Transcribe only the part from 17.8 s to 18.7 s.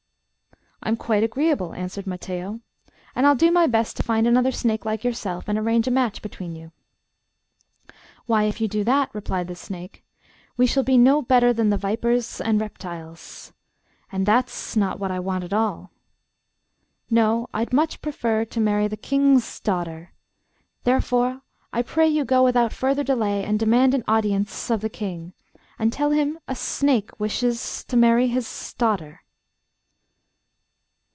prefer to